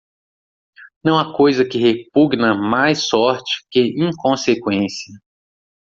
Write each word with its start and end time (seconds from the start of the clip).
Não 1.05 1.19
há 1.19 1.31
coisa 1.37 1.63
que 1.63 1.77
repugna 1.77 2.55
mais 2.55 3.05
sorte 3.07 3.63
que 3.69 3.93
inconsequência. 3.99 5.13